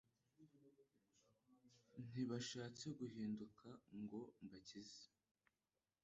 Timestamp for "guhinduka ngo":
2.99-4.19